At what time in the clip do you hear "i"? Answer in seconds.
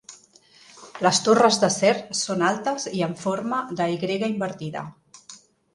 3.01-3.05